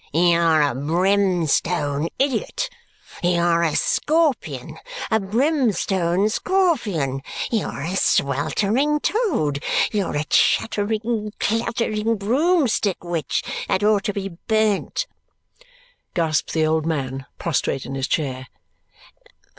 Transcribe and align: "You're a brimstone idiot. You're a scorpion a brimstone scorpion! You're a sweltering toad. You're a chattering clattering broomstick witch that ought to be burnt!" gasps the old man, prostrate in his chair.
"You're 0.13 0.61
a 0.63 0.73
brimstone 0.73 2.07
idiot. 2.17 2.71
You're 3.21 3.61
a 3.61 3.75
scorpion 3.75 4.79
a 5.11 5.19
brimstone 5.19 6.27
scorpion! 6.29 7.21
You're 7.51 7.81
a 7.81 7.95
sweltering 7.95 8.99
toad. 9.01 9.63
You're 9.91 10.15
a 10.17 10.23
chattering 10.23 11.33
clattering 11.39 12.17
broomstick 12.17 13.03
witch 13.03 13.43
that 13.67 13.83
ought 13.83 14.05
to 14.05 14.13
be 14.13 14.29
burnt!" 14.47 15.05
gasps 16.15 16.53
the 16.53 16.65
old 16.65 16.87
man, 16.87 17.27
prostrate 17.37 17.85
in 17.85 17.93
his 17.93 18.07
chair. 18.07 18.47